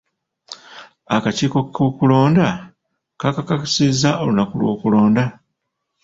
Akakiiko 1.15 1.59
k'okulonda 1.73 2.47
kakasizza 3.19 4.09
olunaku 4.21 4.53
lw'okulonda? 4.61 5.23